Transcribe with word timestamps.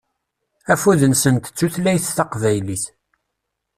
Afud-nsent 0.73 1.43
d 1.49 1.53
tutlayt 1.57 2.05
taqbaylit. 2.17 2.83